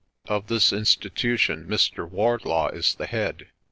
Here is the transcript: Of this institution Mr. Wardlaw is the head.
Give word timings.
Of 0.27 0.47
this 0.47 0.73
institution 0.73 1.67
Mr. 1.67 2.09
Wardlaw 2.09 2.69
is 2.69 2.95
the 2.95 3.05
head. 3.05 3.49